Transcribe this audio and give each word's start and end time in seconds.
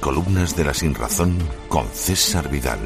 Crónicas 0.00 0.56
de 0.56 0.64
la 0.64 0.72
Sinrazón 0.72 1.36
con 1.68 1.84
César 1.88 2.48
Vidal. 2.48 2.78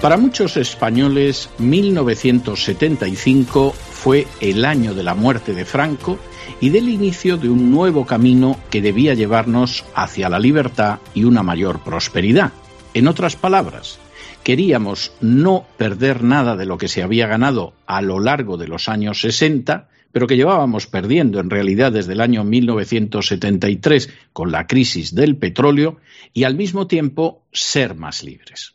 Para 0.00 0.16
muchos 0.16 0.56
españoles, 0.56 1.50
1975 1.58 3.72
fue 3.72 4.26
el 4.40 4.64
año 4.64 4.94
de 4.94 5.02
la 5.02 5.14
muerte 5.14 5.52
de 5.52 5.66
Franco 5.66 6.18
y 6.60 6.70
del 6.70 6.88
inicio 6.88 7.36
de 7.36 7.50
un 7.50 7.70
nuevo 7.70 8.06
camino 8.06 8.58
que 8.70 8.80
debía 8.80 9.12
llevarnos 9.14 9.84
hacia 9.94 10.30
la 10.30 10.38
libertad 10.38 11.00
y 11.14 11.24
una 11.24 11.42
mayor 11.42 11.80
prosperidad. 11.80 12.52
En 12.94 13.08
otras 13.08 13.36
palabras, 13.36 13.98
queríamos 14.42 15.12
no 15.20 15.66
perder 15.76 16.22
nada 16.22 16.56
de 16.56 16.64
lo 16.66 16.78
que 16.78 16.88
se 16.88 17.02
había 17.02 17.26
ganado 17.26 17.74
a 17.86 18.00
lo 18.00 18.20
largo 18.20 18.56
de 18.56 18.68
los 18.68 18.88
años 18.88 19.20
60, 19.20 19.88
pero 20.14 20.26
que 20.28 20.36
llevábamos 20.36 20.86
perdiendo 20.86 21.40
en 21.40 21.50
realidad 21.50 21.90
desde 21.90 22.12
el 22.12 22.20
año 22.20 22.44
1973 22.44 24.10
con 24.32 24.52
la 24.52 24.68
crisis 24.68 25.12
del 25.12 25.36
petróleo, 25.36 25.96
y 26.32 26.44
al 26.44 26.54
mismo 26.54 26.86
tiempo 26.86 27.42
ser 27.52 27.96
más 27.96 28.22
libres. 28.22 28.74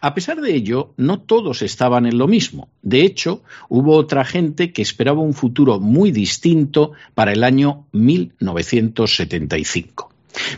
A 0.00 0.14
pesar 0.14 0.40
de 0.40 0.52
ello, 0.52 0.92
no 0.96 1.20
todos 1.20 1.62
estaban 1.62 2.06
en 2.06 2.18
lo 2.18 2.26
mismo. 2.26 2.70
De 2.82 3.02
hecho, 3.02 3.44
hubo 3.68 3.94
otra 3.94 4.24
gente 4.24 4.72
que 4.72 4.82
esperaba 4.82 5.20
un 5.20 5.34
futuro 5.34 5.78
muy 5.78 6.10
distinto 6.10 6.90
para 7.14 7.32
el 7.32 7.44
año 7.44 7.86
1975. 7.92 10.09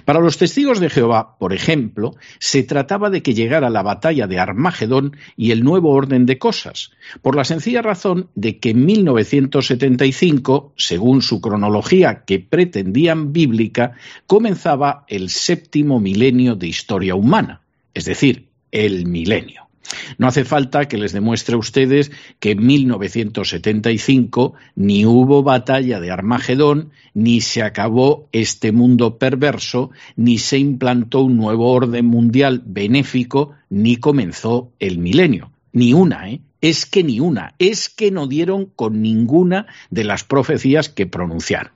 Para 0.04 0.20
los 0.20 0.38
testigos 0.38 0.80
de 0.80 0.90
Jehová, 0.90 1.36
por 1.38 1.52
ejemplo, 1.52 2.14
se 2.38 2.62
trataba 2.62 3.10
de 3.10 3.22
que 3.22 3.34
llegara 3.34 3.70
la 3.70 3.82
batalla 3.82 4.26
de 4.26 4.38
Armagedón 4.38 5.16
y 5.36 5.50
el 5.50 5.64
nuevo 5.64 5.90
orden 5.90 6.26
de 6.26 6.38
cosas, 6.38 6.92
por 7.20 7.36
la 7.36 7.44
sencilla 7.44 7.82
razón 7.82 8.28
de 8.34 8.58
que 8.58 8.70
en 8.70 8.84
1975, 8.84 10.72
según 10.76 11.22
su 11.22 11.40
cronología 11.40 12.24
que 12.24 12.38
pretendían 12.38 13.32
bíblica, 13.32 13.92
comenzaba 14.26 15.04
el 15.08 15.30
séptimo 15.30 16.00
milenio 16.00 16.54
de 16.56 16.68
historia 16.68 17.14
humana, 17.14 17.62
es 17.94 18.04
decir, 18.04 18.48
el 18.70 19.06
milenio. 19.06 19.71
No 20.18 20.26
hace 20.26 20.44
falta 20.44 20.86
que 20.86 20.98
les 20.98 21.12
demuestre 21.12 21.54
a 21.54 21.58
ustedes 21.58 22.10
que 22.38 22.52
en 22.52 22.64
1975 22.64 24.54
ni 24.74 25.04
hubo 25.06 25.42
batalla 25.42 26.00
de 26.00 26.10
Armagedón, 26.10 26.90
ni 27.14 27.40
se 27.40 27.62
acabó 27.62 28.28
este 28.32 28.72
mundo 28.72 29.18
perverso, 29.18 29.90
ni 30.16 30.38
se 30.38 30.58
implantó 30.58 31.22
un 31.22 31.36
nuevo 31.36 31.72
orden 31.72 32.06
mundial 32.06 32.62
benéfico, 32.64 33.52
ni 33.68 33.96
comenzó 33.96 34.72
el 34.78 34.98
milenio. 34.98 35.50
Ni 35.72 35.92
una, 35.92 36.30
¿eh? 36.30 36.40
Es 36.60 36.86
que 36.86 37.02
ni 37.02 37.18
una, 37.18 37.54
es 37.58 37.88
que 37.88 38.12
no 38.12 38.28
dieron 38.28 38.66
con 38.66 39.02
ninguna 39.02 39.66
de 39.90 40.04
las 40.04 40.22
profecías 40.22 40.88
que 40.88 41.06
pronunciaron. 41.06 41.72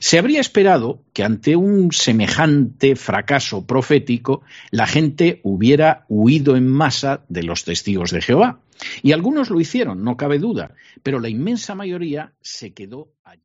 Se 0.00 0.18
habría 0.18 0.40
esperado 0.40 1.02
que 1.12 1.24
ante 1.24 1.56
un 1.56 1.92
semejante 1.92 2.96
fracaso 2.96 3.66
profético 3.66 4.42
la 4.70 4.86
gente 4.86 5.40
hubiera 5.42 6.04
huido 6.08 6.56
en 6.56 6.68
masa 6.68 7.24
de 7.28 7.42
los 7.42 7.64
testigos 7.64 8.10
de 8.10 8.22
Jehová. 8.22 8.60
Y 9.02 9.12
algunos 9.12 9.50
lo 9.50 9.60
hicieron, 9.60 10.02
no 10.02 10.16
cabe 10.16 10.38
duda, 10.38 10.74
pero 11.02 11.20
la 11.20 11.28
inmensa 11.28 11.74
mayoría 11.74 12.32
se 12.40 12.72
quedó 12.72 13.12
allí. 13.24 13.42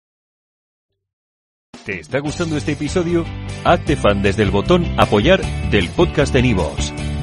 ¿Te 1.86 2.00
está 2.00 2.20
gustando 2.20 2.58
este 2.58 2.74
episodio? 2.74 3.24
Hazte 3.64 3.96
fan 3.96 4.22
desde 4.22 4.44
el 4.44 4.52
botón 4.52 4.86
apoyar 4.98 5.42
del 5.70 5.90
podcast 5.90 6.34
de 6.34 6.42
Nivos. 6.42 6.94